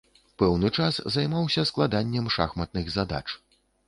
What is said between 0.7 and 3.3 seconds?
час займаўся складаннем шахматных задач.